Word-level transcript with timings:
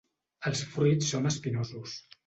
Els 0.51 0.63
fruits 0.71 1.13
són 1.15 1.33
espinosos. 1.35 1.99